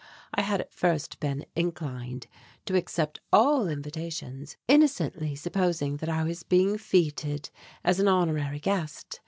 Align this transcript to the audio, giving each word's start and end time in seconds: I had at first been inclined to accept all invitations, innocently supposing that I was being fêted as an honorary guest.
I 0.33 0.41
had 0.41 0.59
at 0.59 0.73
first 0.73 1.19
been 1.19 1.45
inclined 1.55 2.25
to 2.65 2.75
accept 2.75 3.19
all 3.31 3.67
invitations, 3.67 4.57
innocently 4.67 5.35
supposing 5.35 5.97
that 5.97 6.09
I 6.09 6.23
was 6.23 6.41
being 6.41 6.77
fêted 6.77 7.51
as 7.83 7.99
an 7.99 8.07
honorary 8.07 8.59
guest. 8.59 9.19